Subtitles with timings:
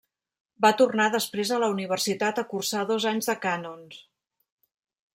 [0.65, 4.03] Va tornar després a la universitat a cursar dos anys de cànons.